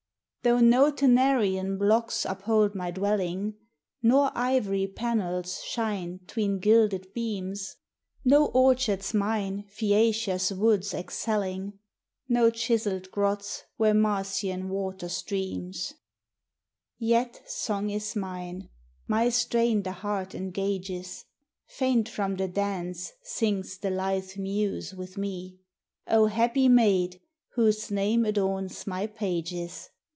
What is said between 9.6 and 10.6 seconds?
Phaeacia's